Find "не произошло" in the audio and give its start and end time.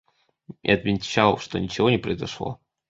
1.91-2.59